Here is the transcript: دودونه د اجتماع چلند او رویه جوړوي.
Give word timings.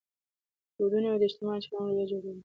دودونه 0.77 1.07
د 1.21 1.23
اجتماع 1.27 1.57
چلند 1.63 1.81
او 1.87 1.89
رویه 1.89 2.05
جوړوي. 2.11 2.39